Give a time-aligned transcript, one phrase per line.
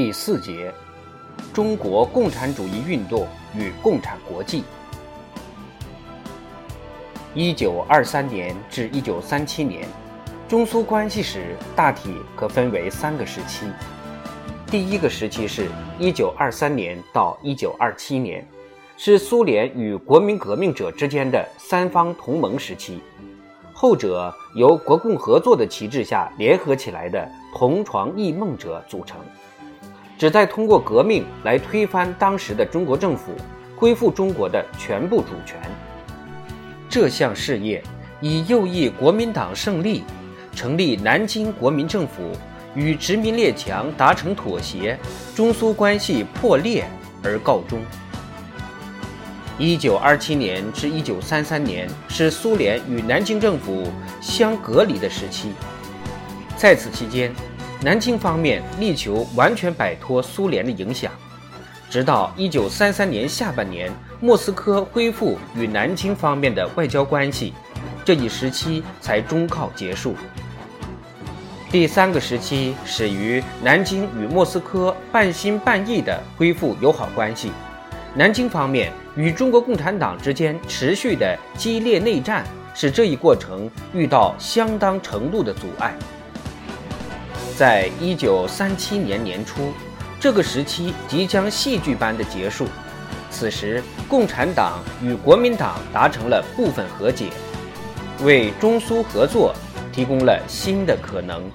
[0.00, 0.72] 第四节：
[1.52, 4.62] 中国共产主义运动与共产国际。
[7.34, 9.88] 一九二三年至一九三七年，
[10.46, 13.66] 中苏关系史大体可分为三个时期。
[14.68, 15.66] 第一个时期是
[15.98, 18.46] 一九二三年到一九二七年，
[18.96, 23.00] 是苏联与国民革命者之间的三方同盟时期，
[23.72, 29.18] 后者由国共合作的旗帜下联合起来的同床异梦者组成，
[30.18, 33.30] 旨在通过革命来推翻当时的中国政府，
[33.76, 35.56] 恢复中国的全部主权。
[36.88, 37.80] 这项事业
[38.20, 40.02] 以右翼国民党胜利，
[40.52, 42.32] 成立南京国民政府，
[42.74, 44.98] 与殖民列强达成妥协，
[45.36, 46.84] 中苏关系破裂
[47.22, 47.78] 而告终。
[49.56, 53.86] 一九二七年至一九三三年是苏联与南京政府
[54.20, 55.52] 相隔离的时期，
[56.56, 57.32] 在此期间，
[57.80, 61.12] 南京方面力求完全摆脱苏联的影响。
[61.88, 63.90] 直到一九三三年下半年，
[64.20, 67.54] 莫斯科恢复与南京方面的外交关系，
[68.04, 70.14] 这一时期才终告结束。
[71.70, 77.52] 第三个时期始于南京与莫斯科半心半意的恢复友好关系，
[78.14, 85.94] 南京方面与中国共产党之间持续的激烈内战，使这一过程遇到相当程度的阻碍。
[87.58, 89.72] 在一九三七年年初。
[90.20, 92.68] 这个时期即将戏剧般的结束，
[93.32, 97.30] 此时共产党与国民党达成了部分和解，
[98.22, 99.52] 为中苏合作
[99.92, 101.50] 提供了新的可能。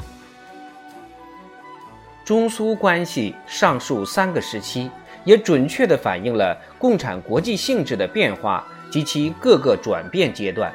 [2.25, 4.91] 中苏关系上述三个时期，
[5.23, 10.73] 也准确地反映了共产国际性质的变化及其各个转变阶段。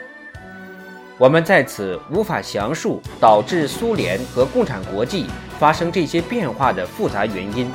[1.18, 5.26] 我们在此无法详述导致苏联和共产国际。
[5.58, 7.68] 发生这些变化的复杂原因，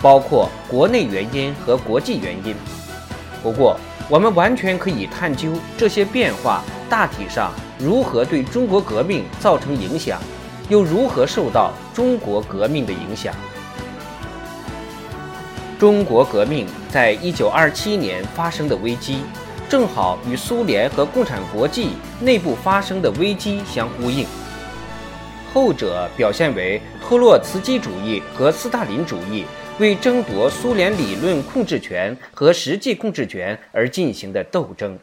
[0.00, 2.54] 包括国内原因和国际原因。
[3.42, 3.76] 不过，
[4.08, 10.20] 我们完全可以探究这些变化大体上如何对中国革命造成影响，
[10.68, 13.34] 又如何受到中国革命的影响。
[15.76, 19.24] 中国革命在一九二七年发生的危机，
[19.68, 21.90] 正好与苏联和共产国际
[22.22, 24.26] 内部发生的危机相呼应。
[25.52, 29.44] 后者表现为托洛茨基主义和斯大林主义
[29.78, 34.98] 为争夺苏联理论控制权和实际控制权而进行的斗争。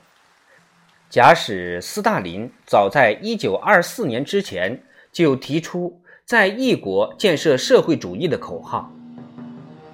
[1.09, 4.81] 假使斯大林早在1924年之前
[5.11, 8.91] 就提出在异国建设社会主义的口号，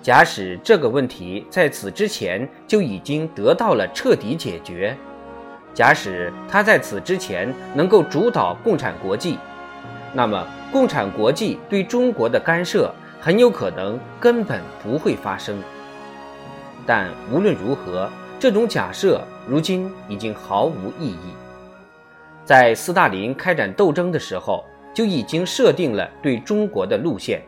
[0.01, 4.97] 假使这个问题在此之前就已经得到了彻底解决，
[5.75, 9.37] 假使他在此之前能够主导共产国际。
[10.11, 15.61] 那么，共产国际对中国的干涉很有可能根本不会发生。
[16.85, 18.09] 但无论如何，
[18.39, 21.35] 这种假设如今已经毫无意义。
[22.43, 27.43] 在斯大林开展斗争的时候，就已经设定了对中国的路线。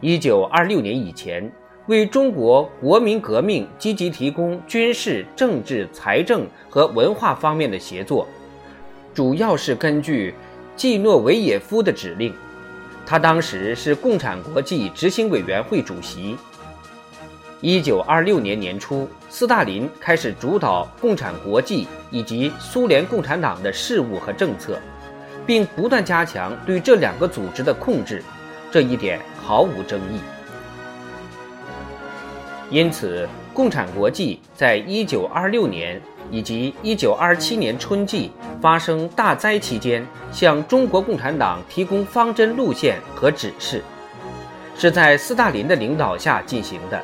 [0.00, 1.50] 一九二六年以前，
[1.86, 8.26] 为中国国民革命积极提供军事、政治、财政和文化方面的协作，
[9.14, 10.34] 主要是根据。
[10.76, 12.32] 季诺维也夫的指令，
[13.04, 16.34] 他当时是共产国际执行委员会主席。
[17.60, 24.80] 一九二六年年初，斯大林开始主导共产国际以及苏联共产党的事务和政策，
[25.44, 28.22] 并不断加强对这两个组织的控制，
[28.70, 30.20] 这一点毫无争议。
[32.70, 36.00] 因此，共产国际在一九二六年。
[36.32, 38.30] 以及1927年春季
[38.62, 43.82] 发生大灾期间，向中国共产党提供方针路线和指示，
[44.76, 47.02] 是在斯大林的领导下进行的。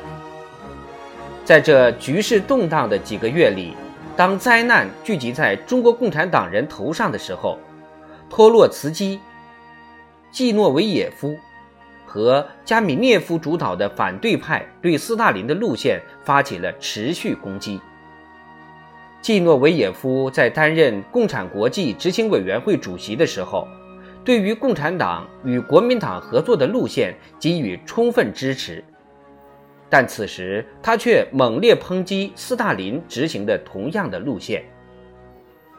[1.43, 3.75] 在这局势动荡的几个月里，
[4.15, 7.57] 当灾难聚集在中国共产党人头上的时候，
[8.29, 9.19] 托洛茨基、
[10.31, 11.37] 季诺维也夫
[12.07, 17.79] 和加米涅夫主导的反对派对斯大林的路线发起了持续攻击。
[19.21, 23.67] 季诺维也夫在担任共产国际执行委员会主席的时候，
[24.23, 28.81] 对于共产党与国民党合作的路线给予充分支持，
[29.89, 34.63] 但此时他却猛烈抨击斯大林执行的同样的路线，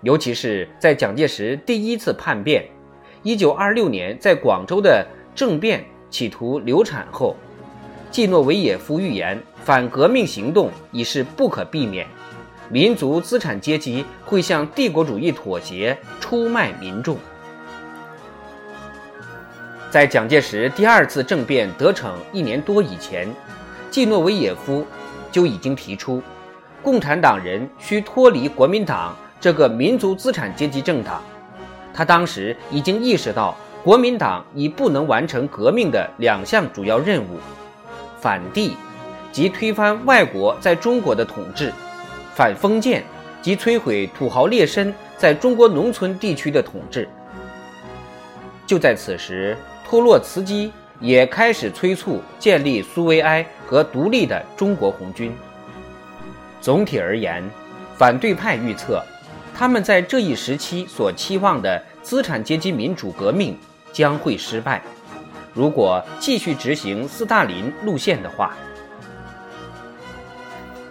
[0.03, 2.65] 尤其是在蒋介石第一次叛变
[3.23, 7.37] ，1926年在广州的政变企图流产后，
[8.11, 12.07] 季诺维也夫预言反革命行动已是不可避免。
[12.71, 17.17] 民族资产阶级会向帝国主义妥协，出卖民众。
[19.91, 23.27] 在蒋介石第二次政变得逞一年多以前，
[23.91, 24.87] 季诺维也夫
[25.33, 26.23] 就已经提出，
[26.83, 31.23] 共产党人需脱离国民党这个民族资产阶级政党。
[31.95, 37.39] 他当时已经意识到，国民党已不能完成革命的两项主要任务：
[38.21, 38.77] 反帝，
[39.33, 41.71] 即推翻外国在中国的统治；
[42.35, 43.03] 反封建，
[43.41, 47.09] 即摧毁土豪劣绅在中国农村地区的统治。
[48.67, 49.57] 就在此时。
[49.91, 50.71] 托洛茨基
[51.01, 55.35] 也开始催促建立苏维埃和独立的中国红军。
[56.61, 57.43] 总体而言，
[57.97, 59.03] 反对派预测，
[59.59, 63.59] 他们在这一时期所期望的资产阶级民主革命
[63.93, 64.81] 将会失败。
[65.53, 68.57] 如果继续执行斯大林路线的话，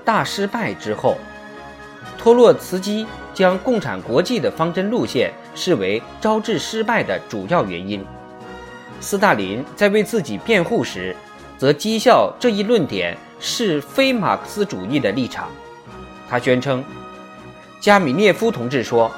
[0.03, 1.15] 大失败之后，
[2.17, 8.05] 托洛茨基将共产国际的方针路线视为招致失败的主要原因。
[8.99, 11.15] 斯大林在为自己辩护时，
[11.57, 15.47] 则讥笑这一论点是非马克思主义的立场。
[16.29, 16.83] 他宣称，
[17.79, 19.11] 加米涅夫同志说，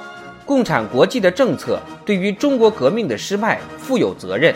[0.46, 4.54] 共产国际的政策对于中国革命的失败负有责任，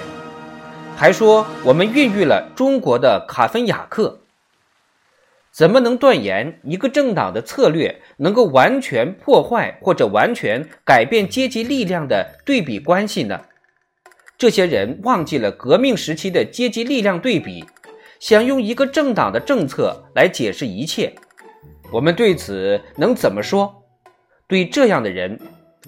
[0.95, 4.19] 还说我们孕育了中国的卡芬雅克。
[5.51, 13.41] 怎么能断言一个政党的策略能够完全破坏或者完全改变阶级力量的对比关系呢？
[14.35, 17.63] 这些人忘记了革命时期的阶级力量对比，
[18.19, 21.13] 想用一个政党的政策来解释一切。
[21.91, 23.82] 我们对此能怎么说？
[24.53, 25.39] 对这样的人，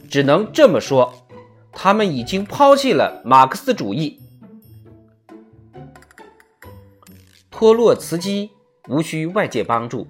[0.10, 1.14] 只能这么说：
[1.72, 4.20] 他们已经抛弃了马克思主义。
[7.52, 8.50] 托洛茨基
[8.88, 10.08] 无需外界帮助，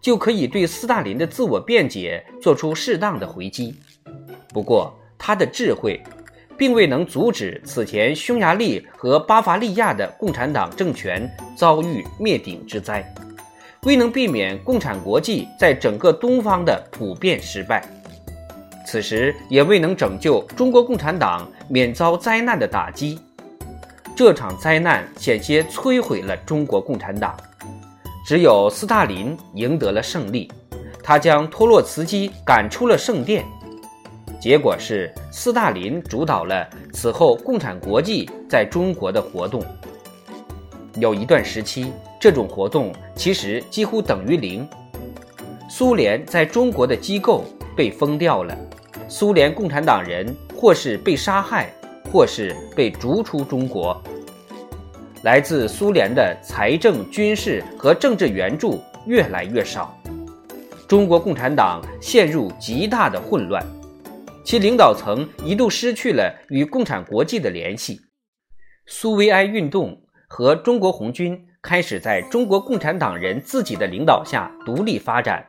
[0.00, 3.74] 就可以对斯大林的自我辩解做出适当的回击。
[4.54, 6.02] 不过，他的智慧。
[6.56, 13.14] 并未能阻止此前匈牙利和巴伐利亚的共产党政权遭遇灭顶之灾，
[13.84, 17.88] 未能避免共产国际在整个东方的普遍失败，
[18.90, 23.20] 此时也未能拯救中国共产党免遭灾难的打击。
[24.16, 27.36] 这场灾难险些摧毁了中国共产党，
[28.26, 30.50] 只有斯大林赢得了胜利，
[31.02, 33.44] 他将托洛茨基赶出了圣殿。
[34.40, 39.62] 结果是，斯大林主导了此后共产国际在中国的活动。
[40.94, 44.66] 有一段时期，这种活动其实几乎等于零。
[45.68, 47.44] 苏联在中国的机构
[47.78, 48.58] 被封掉了，
[49.08, 51.72] 苏联共产党人或是被杀害，
[52.10, 54.02] 或是被逐出中国。
[55.22, 59.96] 来自苏联的财政、军事和政治援助越来越少，
[60.88, 63.64] 中国共产党陷入极大的混乱。
[64.44, 68.00] 其领导层一度失去了与共产国际的联系，
[68.86, 69.96] 苏维埃运动
[70.26, 75.46] 和中国红军开始在中国共产党人自己的领导下独立发展。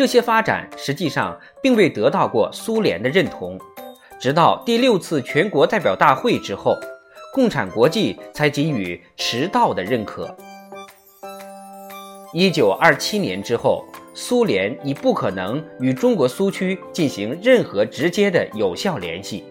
[0.00, 3.60] 这些发展实际上并未得到过苏联的认同，
[4.18, 6.74] 直到第六次全国代表大会之后，
[7.34, 10.34] 共产国际才给予迟到的认可。
[12.32, 13.84] 一九二七年之后。
[14.12, 19.44] 苏联已不可能与中国苏区进行任何直接的有效联系，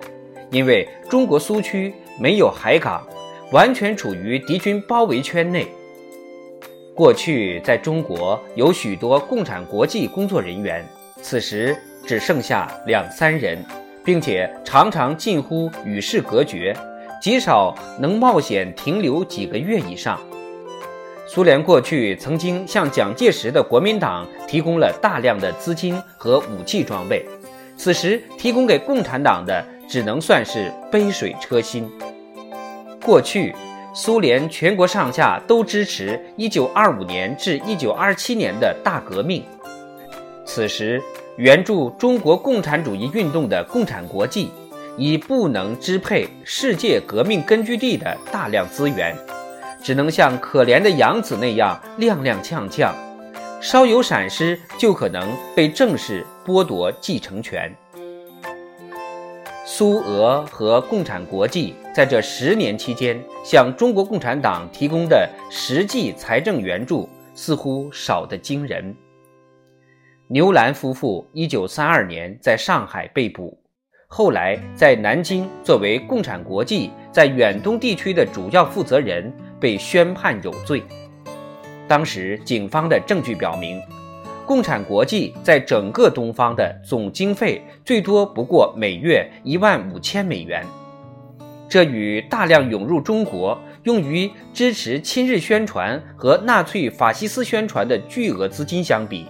[0.51, 3.07] 因为中国苏区没有海港，
[3.51, 5.65] 完全处于敌军包围圈内。
[6.99, 10.85] 过去在中国有许多共产国际工作人员，
[11.21, 11.73] 此时
[12.05, 13.57] 只剩下两三人，
[14.03, 16.75] 并且常常近乎与世隔绝，
[17.21, 20.19] 极少能冒险停留几个月以上。
[21.25, 27.25] 苏联过去曾经向蒋介石的国民党提供了大量的资金和武器装备，
[27.77, 31.89] 此时提供给共产党的只能算是杯水车薪。
[33.05, 33.55] 过去，
[33.93, 39.43] 苏联全国上下都支持1925年至1927年的大革命，
[40.45, 41.01] 此时
[41.37, 44.51] 援助中国共产主义运动的共产国际
[44.97, 49.15] 已不能支配世界革命根据地的大量资源。
[49.81, 52.91] 只能像可怜的养子那样踉踉跄跄，
[53.61, 57.73] 稍有闪失就可能被正式剥夺继承权。
[59.71, 68.95] 苏俄和共产国际在这十年期间向中国共产党提供的实际财政援助似乎少得惊人。
[70.27, 73.55] 牛兰夫妇1932年在上海被捕，
[74.07, 79.31] 后来在南京作为共产国际在远东地区的主要负责人。
[79.59, 80.81] 被宣判有罪。
[81.85, 83.77] 当时警方的证据表明，
[84.49, 90.65] 共产国际在整个东方的总经费最多不过每月一万五千美元。
[91.69, 99.27] 这与大量涌入中国、用于支持亲日宣传和纳粹法西斯宣传的巨额资金相比，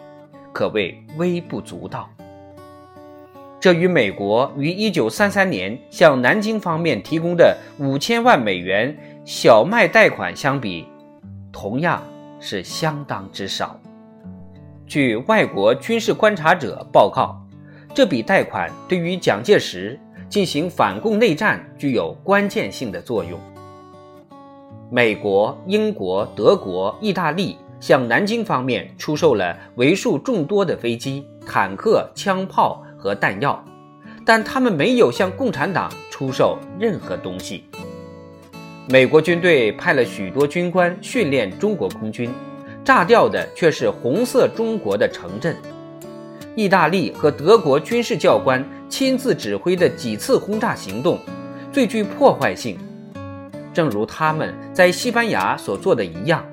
[0.53, 2.09] 可谓微不足道。
[3.59, 10.88] 这与美国于1933年向南京方面提供的五千万美元小麦贷款相比，
[11.51, 12.01] 同样
[12.39, 13.77] 是相当之少。
[14.89, 17.39] 据外国军事观察者报告，
[17.93, 19.98] 这笔贷款对于蒋介石。
[20.27, 23.39] 进行反共内战具有关键性的作用。
[24.91, 33.65] 美国、英国、德国、意大利向南京方面出售了为数众多的飞机、坦克、枪炮和弹药，
[34.24, 37.63] 但他们没有向共产党出售任何东西。
[38.88, 42.29] 美国军队派了许多军官训练中国空军，
[42.89, 45.55] 炸掉的却是红色中国的城镇。
[46.55, 48.65] 意大利和德国军事教官。
[48.89, 51.19] 亲自指挥的几次轰炸行动，
[51.72, 52.75] 最具破坏性，
[53.72, 56.43] 正如他们在西班牙所做的一样，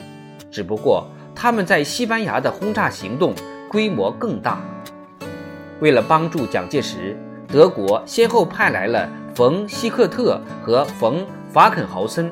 [0.50, 3.32] 只不过他们在西班牙的轰炸行动
[3.70, 4.60] 规模更大。
[5.80, 7.16] 为了帮助蒋介石，
[7.48, 12.30] 德国先后派来了冯·希克特和冯·法肯豪森，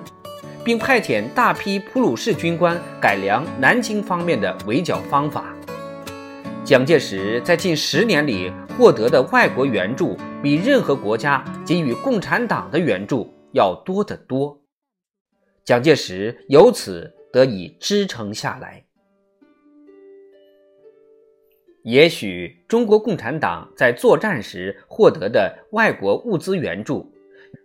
[0.64, 5.54] 并派遣大批普鲁士军官改良南京方面的围剿方法。
[6.64, 14.59] 蒋介石在近十年里获得的外国援助，比任何国家给予共产党的援助要多得多。
[15.62, 18.83] 蒋介石由此得以支撑下来。
[21.83, 27.12] 也许中国共产党在作战时获得的外国物资援助，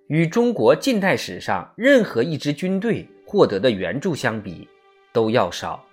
[0.10, 4.68] 与中国近代史上任何一支军队获得的援助相比，
[5.14, 5.86] 都要少。